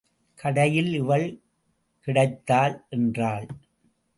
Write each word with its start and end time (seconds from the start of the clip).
கடையில் 0.39 0.93
இவள் 0.93 1.27
கிடைத்தாள் 2.07 2.75
என்றாள். 2.89 3.47